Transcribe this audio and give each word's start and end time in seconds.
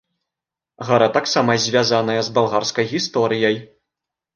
Гара 0.87 1.09
таксама 1.19 1.59
звязаная 1.67 2.19
з 2.31 2.37
балгарскай 2.41 2.93
гісторыяй. 2.97 3.55